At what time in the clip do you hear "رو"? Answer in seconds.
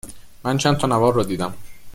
1.13-1.23